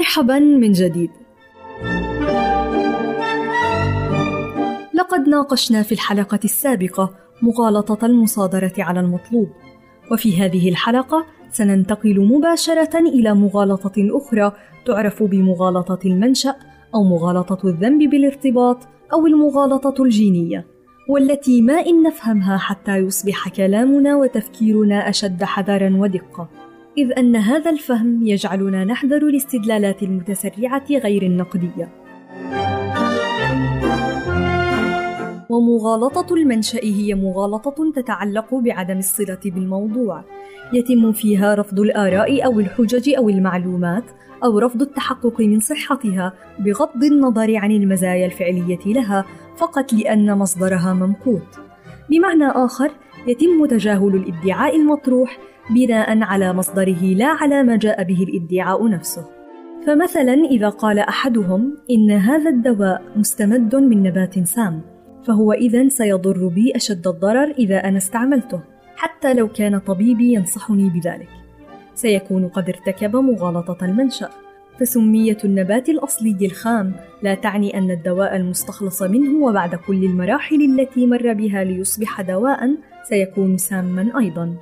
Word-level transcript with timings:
مرحبا 0.00 0.38
من 0.38 0.72
جديد. 0.72 1.10
لقد 4.94 5.28
ناقشنا 5.28 5.82
في 5.82 5.92
الحلقة 5.92 6.40
السابقة 6.44 7.10
مغالطة 7.42 8.06
المصادرة 8.06 8.72
على 8.78 9.00
المطلوب. 9.00 9.48
وفي 10.12 10.42
هذه 10.42 10.68
الحلقة 10.68 11.26
سننتقل 11.50 12.20
مباشرة 12.20 12.98
إلى 12.98 13.34
مغالطة 13.34 13.92
أخرى 13.98 14.52
تعرف 14.86 15.22
بمغالطة 15.22 15.98
المنشأ 16.04 16.54
أو 16.94 17.04
مغالطة 17.04 17.68
الذنب 17.68 18.10
بالارتباط 18.10 18.78
أو 19.12 19.26
المغالطة 19.26 20.02
الجينية 20.02 20.66
والتي 21.08 21.62
ما 21.62 21.74
إن 21.86 22.02
نفهمها 22.02 22.58
حتى 22.58 22.96
يصبح 22.96 23.48
كلامنا 23.48 24.16
وتفكيرنا 24.16 25.08
أشد 25.08 25.44
حذرا 25.44 25.96
ودقة. 25.96 26.59
إذ 27.00 27.12
أن 27.18 27.36
هذا 27.36 27.70
الفهم 27.70 28.26
يجعلنا 28.26 28.84
نحذر 28.84 29.28
الاستدلالات 29.28 30.02
المتسرعة 30.02 30.84
غير 30.90 31.22
النقدية 31.22 31.88
ومغالطة 35.50 36.34
المنشأ 36.34 36.84
هي 36.84 37.14
مغالطة 37.14 37.92
تتعلق 37.94 38.54
بعدم 38.54 38.98
الصلة 38.98 39.38
بالموضوع 39.44 40.24
يتم 40.72 41.12
فيها 41.12 41.54
رفض 41.54 41.80
الآراء 41.80 42.44
أو 42.46 42.60
الحجج 42.60 43.14
أو 43.18 43.28
المعلومات 43.28 44.04
أو 44.44 44.58
رفض 44.58 44.82
التحقق 44.82 45.40
من 45.40 45.60
صحتها 45.60 46.32
بغض 46.58 47.04
النظر 47.04 47.56
عن 47.56 47.70
المزايا 47.70 48.26
الفعلية 48.26 48.86
لها 48.86 49.24
فقط 49.56 49.92
لأن 49.92 50.38
مصدرها 50.38 50.92
ممقوت. 50.92 51.60
بمعنى 52.10 52.46
آخر، 52.46 52.90
يتم 53.26 53.66
تجاهل 53.66 54.14
الإدعاء 54.14 54.76
المطروح 54.76 55.38
بناء 55.74 56.22
على 56.22 56.52
مصدره 56.52 57.02
لا 57.02 57.26
على 57.26 57.62
ما 57.62 57.76
جاء 57.76 58.04
به 58.04 58.22
الإدعاء 58.22 58.88
نفسه. 58.88 59.24
فمثلا 59.86 60.34
إذا 60.34 60.68
قال 60.68 60.98
أحدهم 60.98 61.76
إن 61.90 62.10
هذا 62.10 62.50
الدواء 62.50 63.02
مستمد 63.16 63.76
من 63.76 64.02
نبات 64.02 64.38
سام، 64.38 64.80
فهو 65.26 65.52
إذا 65.52 65.88
سيضر 65.88 66.48
بي 66.48 66.76
أشد 66.76 67.06
الضرر 67.06 67.50
إذا 67.58 67.88
أنا 67.88 67.98
استعملته، 67.98 68.60
حتى 68.96 69.34
لو 69.34 69.48
كان 69.48 69.78
طبيبي 69.78 70.34
ينصحني 70.34 70.90
بذلك. 70.90 71.28
سيكون 71.94 72.48
قد 72.48 72.68
ارتكب 72.68 73.16
مغالطة 73.16 73.84
المنشأ 73.84 74.28
فسمية 74.80 75.36
النبات 75.44 75.88
الأصلي 75.88 76.46
الخام 76.46 76.92
لا 77.22 77.34
تعني 77.34 77.78
أن 77.78 77.90
الدواء 77.90 78.36
المستخلص 78.36 79.02
منه 79.02 79.44
وبعد 79.44 79.74
كل 79.74 80.04
المراحل 80.04 80.56
التي 80.62 81.06
مر 81.06 81.32
بها 81.32 81.64
ليصبح 81.64 82.20
دواء 82.20 82.70
سيكون 83.08 83.56
ساما 83.56 84.18
أيضا 84.18 84.54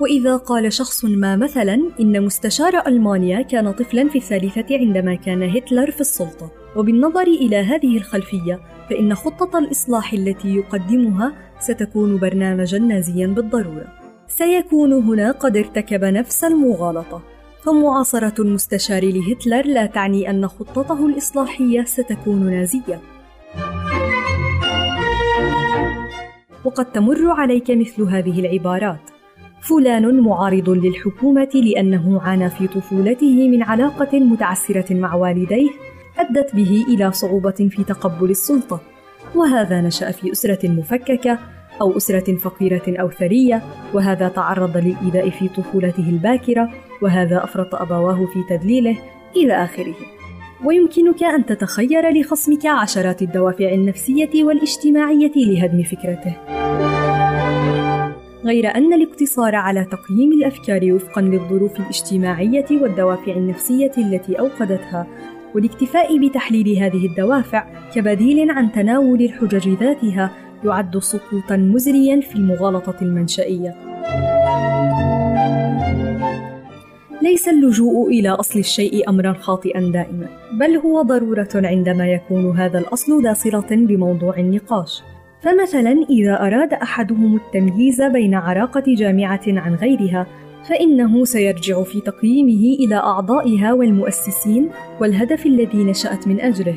وإذا 0.00 0.36
قال 0.36 0.72
شخص 0.72 1.04
ما 1.04 1.36
مثلا 1.36 1.90
إن 2.00 2.22
مستشار 2.22 2.86
ألمانيا 2.86 3.42
كان 3.42 3.72
طفلا 3.72 4.08
في 4.08 4.18
الثالثة 4.18 4.66
عندما 4.70 5.14
كان 5.14 5.42
هتلر 5.42 5.90
في 5.90 6.00
السلطة. 6.00 6.50
وبالنظر 6.76 7.22
إلى 7.22 7.56
هذه 7.56 7.96
الخلفية 7.96 8.60
فإن 8.90 9.14
خطة 9.14 9.58
الإصلاح 9.58 10.12
التي 10.12 10.54
يقدمها 10.54 11.32
ستكون 11.60 12.18
برنامجا 12.18 12.78
نازيا 12.78 13.26
بالضرورة. 13.26 13.86
سيكون 14.28 14.92
هنا 14.92 15.30
قد 15.30 15.56
ارتكب 15.56 16.04
نفس 16.04 16.44
المغالطة. 16.44 17.22
فمعاصرة 17.62 18.34
المستشار 18.38 19.04
لهتلر 19.04 19.66
لا 19.66 19.86
تعني 19.86 20.30
أن 20.30 20.48
خطته 20.48 21.06
الإصلاحية 21.06 21.84
ستكون 21.84 22.50
نازية. 22.50 23.13
وقد 26.64 26.92
تمر 26.92 27.30
عليك 27.30 27.70
مثل 27.70 28.02
هذه 28.02 28.40
العبارات. 28.40 29.10
فلان 29.60 30.20
معارض 30.20 30.70
للحكومة 30.70 31.50
لأنه 31.54 32.20
عانى 32.20 32.50
في 32.50 32.66
طفولته 32.66 33.48
من 33.48 33.62
علاقة 33.62 34.18
متعسرة 34.18 34.94
مع 34.94 35.14
والديه 35.14 35.70
أدت 36.18 36.56
به 36.56 36.84
إلى 36.88 37.12
صعوبة 37.12 37.68
في 37.70 37.84
تقبل 37.84 38.30
السلطة. 38.30 38.80
وهذا 39.34 39.80
نشأ 39.80 40.10
في 40.10 40.32
أسرة 40.32 40.68
مفككة 40.68 41.38
أو 41.80 41.96
أسرة 41.96 42.36
فقيرة 42.36 43.00
أو 43.00 43.10
ثرية 43.10 43.62
وهذا 43.94 44.28
تعرض 44.28 44.76
للإيذاء 44.76 45.30
في 45.30 45.48
طفولته 45.48 46.08
الباكرة 46.08 46.70
وهذا 47.02 47.44
أفرط 47.44 47.74
أبواه 47.74 48.26
في 48.26 48.56
تدليله 48.56 48.98
إلى 49.36 49.64
آخره. 49.64 49.94
ويمكنك 50.64 51.22
أن 51.22 51.46
تتخير 51.46 52.10
لخصمك 52.10 52.66
عشرات 52.66 53.22
الدوافع 53.22 53.72
النفسية 53.72 54.44
والاجتماعية 54.44 55.32
لهدم 55.36 55.82
فكرته 55.82 56.36
غير 58.44 58.76
أن 58.76 58.92
الاقتصار 58.92 59.54
على 59.54 59.84
تقييم 59.84 60.32
الأفكار 60.32 60.92
وفقا 60.92 61.22
للظروف 61.22 61.80
الاجتماعية 61.80 62.66
والدوافع 62.70 63.32
النفسية 63.32 63.92
التي 63.98 64.38
أوقدتها 64.38 65.06
والاكتفاء 65.54 66.18
بتحليل 66.18 66.78
هذه 66.78 67.06
الدوافع 67.06 67.90
كبديل 67.94 68.50
عن 68.50 68.72
تناول 68.72 69.22
الحجج 69.22 69.68
ذاتها 69.68 70.30
يعد 70.64 70.98
سقوطا 70.98 71.56
مزريا 71.56 72.20
في 72.20 72.36
المغالطة 72.36 72.96
المنشئية. 73.02 73.93
ليس 77.24 77.48
اللجوء 77.48 78.08
إلى 78.08 78.28
أصل 78.28 78.58
الشيء 78.58 79.08
أمرا 79.08 79.32
خاطئا 79.32 79.80
دائما، 79.80 80.28
بل 80.60 80.76
هو 80.76 81.02
ضرورة 81.02 81.48
عندما 81.54 82.08
يكون 82.08 82.58
هذا 82.58 82.78
الأصل 82.78 83.22
ذا 83.22 83.32
صلة 83.32 83.66
بموضوع 83.70 84.38
النقاش. 84.38 85.02
فمثلا 85.42 86.04
إذا 86.10 86.46
أراد 86.46 86.72
أحدهم 86.72 87.36
التمييز 87.36 88.02
بين 88.02 88.34
عراقة 88.34 88.84
جامعة 88.86 89.42
عن 89.46 89.74
غيرها 89.74 90.26
فإنه 90.68 91.24
سيرجع 91.24 91.82
في 91.82 92.00
تقييمه 92.00 92.76
إلى 92.84 92.96
أعضائها 92.96 93.72
والمؤسسين 93.72 94.70
والهدف 95.00 95.46
الذي 95.46 95.84
نشأت 95.84 96.28
من 96.28 96.40
أجله، 96.40 96.76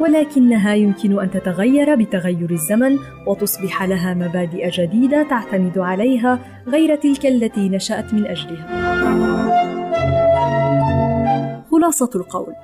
ولكنها 0.00 0.74
يمكن 0.74 1.20
أن 1.20 1.30
تتغير 1.30 1.94
بتغير 1.94 2.50
الزمن 2.50 2.98
وتصبح 3.26 3.82
لها 3.82 4.14
مبادئ 4.14 4.70
جديدة 4.70 5.22
تعتمد 5.22 5.78
عليها 5.78 6.38
غير 6.68 6.96
تلك 6.96 7.26
التي 7.26 7.68
نشأت 7.68 8.14
من 8.14 8.26
أجلها. 8.26 9.53
خلاصة 11.84 12.10
القول: 12.14 12.54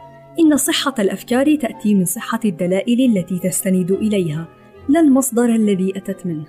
إن 0.41 0.57
صحة 0.57 0.95
الأفكار 0.99 1.57
تأتي 1.57 1.95
من 1.95 2.05
صحة 2.05 2.41
الدلائل 2.45 3.17
التي 3.17 3.39
تستند 3.39 3.91
إليها، 3.91 4.49
لا 4.89 5.01
المصدر 5.01 5.45
الذي 5.45 5.93
أتت 5.97 6.27
منه. 6.27 6.47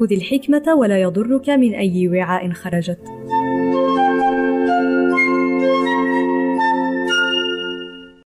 خذ 0.00 0.12
الحكمة 0.12 0.74
ولا 0.74 1.00
يضرك 1.00 1.50
من 1.50 1.74
أي 1.74 2.08
وعاء 2.08 2.52
خرجت. 2.52 3.00